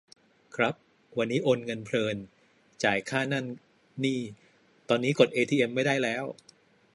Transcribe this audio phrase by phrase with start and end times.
[0.55, 0.75] ครับ
[1.17, 2.17] วันนี้โอนเงินเพลิน
[2.83, 3.45] จ่ายค่านั่น
[4.03, 4.19] นี่
[4.89, 6.23] ตอนนี้กดเอทีเอ็มไม่ได้แล้ว